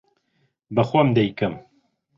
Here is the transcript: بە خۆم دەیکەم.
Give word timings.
بە 0.75 0.83
خۆم 0.89 1.07
دەیکەم. 1.17 1.53